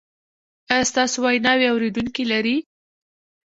[0.71, 2.57] ایا ستاسو ویناوې اوریدونکي لري؟